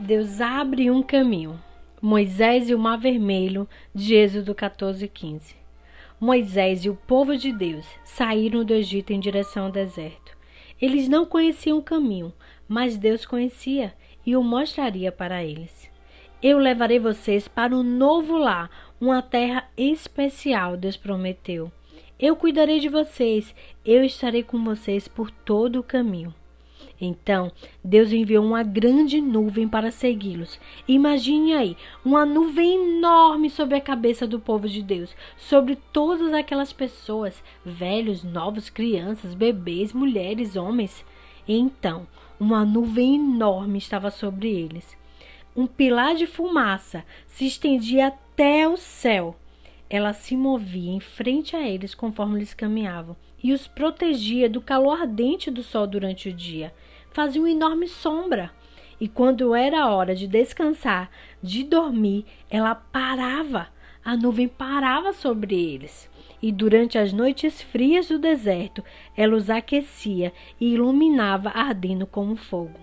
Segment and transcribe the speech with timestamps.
[0.00, 1.62] Deus abre um caminho.
[2.00, 5.54] Moisés e o Mar Vermelho, de Êxodo 14, 15.
[6.18, 10.34] Moisés e o povo de Deus saíram do Egito em direção ao deserto.
[10.80, 12.32] Eles não conheciam o caminho,
[12.66, 13.92] mas Deus conhecia
[14.24, 15.90] e o mostraria para eles.
[16.42, 21.70] Eu levarei vocês para um novo lar, uma terra especial, Deus prometeu.
[22.18, 23.54] Eu cuidarei de vocês,
[23.84, 26.34] eu estarei com vocês por todo o caminho.
[27.00, 27.50] Então,
[27.82, 30.60] Deus enviou uma grande nuvem para segui-los.
[30.86, 36.72] Imagine aí, uma nuvem enorme sobre a cabeça do povo de Deus, sobre todas aquelas
[36.72, 41.02] pessoas, velhos, novos, crianças, bebês, mulheres, homens.
[41.48, 42.06] Então,
[42.38, 44.96] uma nuvem enorme estava sobre eles.
[45.56, 49.36] Um pilar de fumaça se estendia até o céu.
[49.88, 55.00] Ela se movia em frente a eles conforme eles caminhavam e os protegia do calor
[55.00, 56.72] ardente do sol durante o dia
[57.10, 58.50] fazia uma enorme sombra.
[59.00, 61.10] E quando era hora de descansar,
[61.42, 63.68] de dormir, ela parava.
[64.04, 66.08] A nuvem parava sobre eles.
[66.42, 68.82] E durante as noites frias do deserto,
[69.16, 72.78] ela os aquecia e iluminava, ardendo como fogo.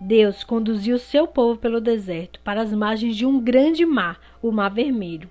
[0.00, 4.70] Deus conduziu seu povo pelo deserto para as margens de um grande mar, o Mar
[4.70, 5.28] Vermelho.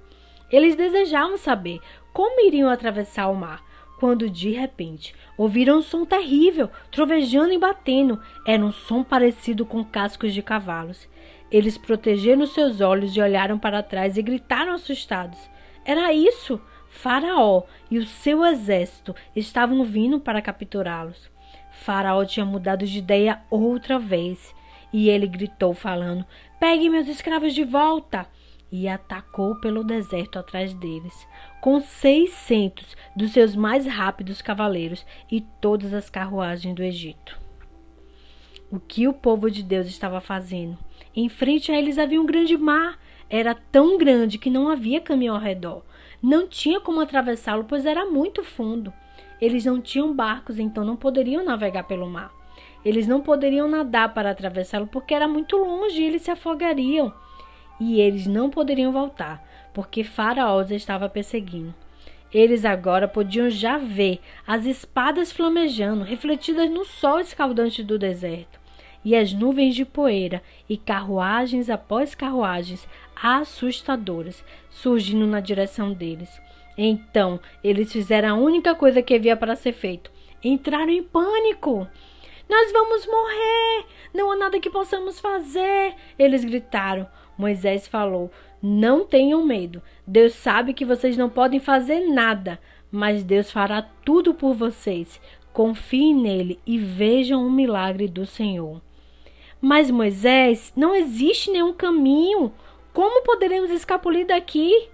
[0.51, 1.79] Eles desejavam saber
[2.13, 3.63] como iriam atravessar o mar,
[3.99, 8.19] quando de repente ouviram um som terrível, trovejando e batendo.
[8.47, 11.07] Era um som parecido com cascos de cavalos.
[11.51, 15.37] Eles protegeram seus olhos e olharam para trás e gritaram assustados.
[15.83, 16.61] Era isso!
[16.89, 21.29] Faraó e o seu exército estavam vindo para capturá-los.
[21.71, 24.55] Faraó tinha mudado de ideia outra vez
[24.91, 26.25] e ele gritou, falando:
[26.59, 28.27] Pegue meus escravos de volta!
[28.71, 31.27] E atacou pelo deserto atrás deles,
[31.61, 37.37] com seiscentos dos seus mais rápidos cavaleiros e todas as carruagens do Egito.
[38.71, 40.77] O que o povo de Deus estava fazendo?
[41.15, 42.99] Em frente a eles havia um grande mar.
[43.27, 45.83] Era tão grande que não havia caminho ao redor.
[46.21, 48.93] Não tinha como atravessá-lo, pois era muito fundo.
[49.41, 52.31] Eles não tinham barcos, então não poderiam navegar pelo mar.
[52.85, 57.13] Eles não poderiam nadar para atravessá-lo porque era muito longe e eles se afogariam
[57.79, 61.73] e eles não poderiam voltar, porque Faraó os estava perseguindo.
[62.31, 68.59] Eles agora podiam já ver as espadas flamejando, refletidas no sol escaldante do deserto,
[69.03, 76.29] e as nuvens de poeira e carruagens após carruagens assustadoras surgindo na direção deles.
[76.77, 80.11] Então, eles fizeram a única coisa que havia para ser feito:
[80.43, 81.87] entraram em pânico.
[82.47, 83.85] Nós vamos morrer!
[84.13, 85.93] Não há nada que possamos fazer!
[86.17, 87.07] Eles gritaram.
[87.39, 88.29] Moisés falou:
[88.61, 89.81] Não tenham medo.
[90.05, 92.59] Deus sabe que vocês não podem fazer nada,
[92.91, 95.21] mas Deus fará tudo por vocês.
[95.53, 98.81] Confiem nele e vejam o milagre do Senhor.
[99.61, 102.51] Mas Moisés, não existe nenhum caminho.
[102.91, 104.89] Como poderemos escapulir daqui?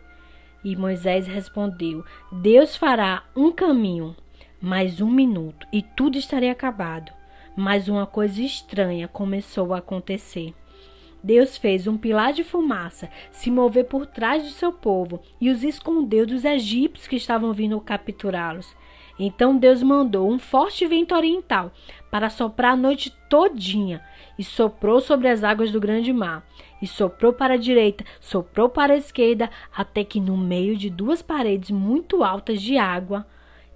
[0.63, 4.15] E Moisés respondeu: Deus fará um caminho,
[4.61, 7.11] mais um minuto, e tudo estaria acabado.
[7.57, 10.53] Mas uma coisa estranha começou a acontecer.
[11.25, 15.63] Deus fez um pilar de fumaça se mover por trás de seu povo e os
[15.63, 18.75] escondeu dos egípcios que estavam vindo capturá-los.
[19.17, 21.71] Então Deus mandou um forte vento oriental
[22.11, 24.03] para soprar a noite todinha
[24.37, 26.47] e soprou sobre as águas do grande mar.
[26.79, 31.23] E soprou para a direita, soprou para a esquerda, até que no meio de duas
[31.23, 33.25] paredes muito altas de água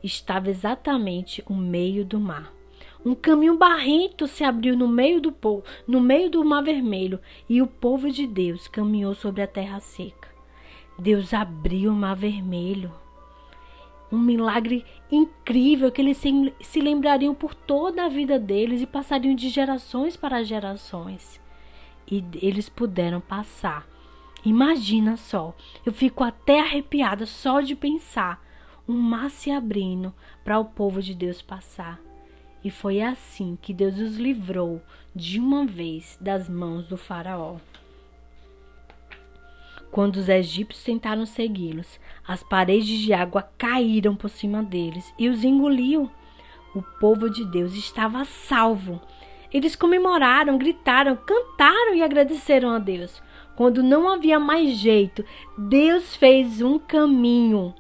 [0.03, 2.58] estava exatamente o meio do mar.
[3.05, 7.61] Um caminho barrento se abriu no meio do povo, no meio do mar vermelho, e
[7.61, 10.27] o povo de Deus caminhou sobre a terra seca.
[10.97, 12.91] Deus abriu o mar vermelho.
[14.11, 19.33] Um milagre incrível que eles se, se lembrariam por toda a vida deles e passariam
[19.33, 21.39] de gerações para gerações.
[22.11, 23.87] E eles puderam passar.
[24.43, 25.55] Imagina só,
[25.85, 28.43] eu fico até arrepiada só de pensar
[28.87, 32.08] um mar se abrindo para o povo de Deus passar.
[32.63, 34.81] E foi assim que Deus os livrou
[35.15, 37.57] de uma vez das mãos do Faraó.
[39.91, 45.43] Quando os egípcios tentaram segui-los, as paredes de água caíram por cima deles e os
[45.43, 46.11] engoliu.
[46.75, 49.01] O povo de Deus estava salvo.
[49.51, 53.21] Eles comemoraram, gritaram, cantaram e agradeceram a Deus.
[53.55, 55.25] Quando não havia mais jeito,
[55.57, 57.73] Deus fez um caminho.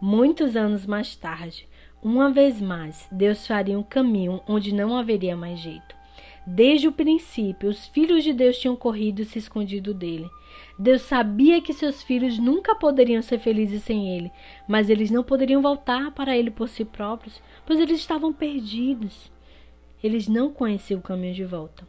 [0.00, 1.68] Muitos anos mais tarde,
[2.02, 5.96] uma vez mais, Deus faria um caminho onde não haveria mais jeito.
[6.46, 10.30] Desde o princípio, os filhos de Deus tinham corrido e se escondido dele.
[10.78, 14.32] Deus sabia que seus filhos nunca poderiam ser felizes sem ele,
[14.66, 19.30] mas eles não poderiam voltar para ele por si próprios, pois eles estavam perdidos.
[20.02, 21.86] Eles não conheciam o caminho de volta.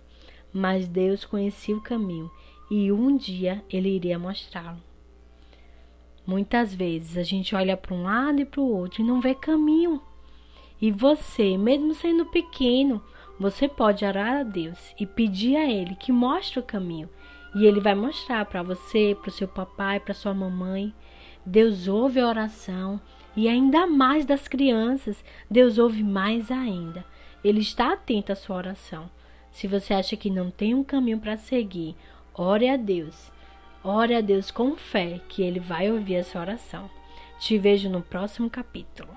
[0.51, 2.29] mas Deus conhecia o caminho
[2.69, 4.88] e um dia ele iria mostrá-lo.
[6.29, 9.33] Muitas vezes a gente olha para um lado e para o outro e não vê
[9.33, 9.99] caminho.
[10.79, 13.01] E você, mesmo sendo pequeno,
[13.39, 17.09] você pode orar a Deus e pedir a Ele que mostre o caminho.
[17.55, 20.93] E Ele vai mostrar para você, para o seu papai, para sua mamãe.
[21.43, 23.01] Deus ouve a oração
[23.35, 27.03] e ainda mais das crianças, Deus ouve mais ainda.
[27.43, 29.09] Ele está atento à sua oração.
[29.51, 31.95] Se você acha que não tem um caminho para seguir,
[32.35, 33.31] ore a Deus.
[33.83, 36.89] Ore a Deus com fé que Ele vai ouvir essa oração.
[37.39, 39.09] Te vejo no próximo capítulo.